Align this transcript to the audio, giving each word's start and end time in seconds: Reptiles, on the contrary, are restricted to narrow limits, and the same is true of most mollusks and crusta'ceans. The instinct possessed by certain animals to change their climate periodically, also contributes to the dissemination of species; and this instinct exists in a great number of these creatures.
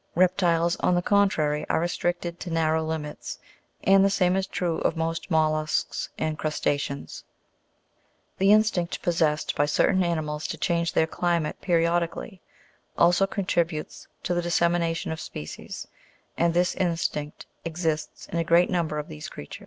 Reptiles, 0.15 0.77
on 0.77 0.95
the 0.95 1.03
contrary, 1.03 1.63
are 1.69 1.79
restricted 1.79 2.39
to 2.39 2.49
narrow 2.49 2.83
limits, 2.83 3.37
and 3.83 4.03
the 4.03 4.09
same 4.09 4.35
is 4.35 4.47
true 4.47 4.77
of 4.79 4.97
most 4.97 5.29
mollusks 5.29 6.09
and 6.17 6.39
crusta'ceans. 6.39 7.21
The 8.39 8.51
instinct 8.51 9.03
possessed 9.03 9.55
by 9.55 9.67
certain 9.67 10.03
animals 10.03 10.47
to 10.47 10.57
change 10.57 10.93
their 10.93 11.05
climate 11.05 11.61
periodically, 11.61 12.41
also 12.97 13.27
contributes 13.27 14.07
to 14.23 14.33
the 14.33 14.41
dissemination 14.41 15.11
of 15.11 15.19
species; 15.21 15.87
and 16.35 16.55
this 16.55 16.73
instinct 16.73 17.45
exists 17.63 18.25
in 18.33 18.39
a 18.39 18.43
great 18.43 18.71
number 18.71 18.97
of 18.97 19.07
these 19.07 19.29
creatures. 19.29 19.59